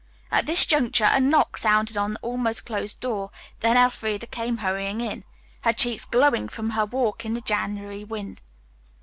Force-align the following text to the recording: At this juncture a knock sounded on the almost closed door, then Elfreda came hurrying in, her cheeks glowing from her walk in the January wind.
At 0.31 0.47
this 0.47 0.65
juncture 0.65 1.07
a 1.11 1.19
knock 1.19 1.57
sounded 1.57 1.95
on 1.95 2.13
the 2.13 2.19
almost 2.23 2.65
closed 2.65 2.99
door, 3.01 3.29
then 3.59 3.77
Elfreda 3.77 4.25
came 4.25 4.57
hurrying 4.57 4.99
in, 4.99 5.23
her 5.61 5.73
cheeks 5.73 6.05
glowing 6.05 6.49
from 6.49 6.71
her 6.71 6.87
walk 6.87 7.23
in 7.23 7.35
the 7.35 7.41
January 7.41 8.03
wind. 8.03 8.41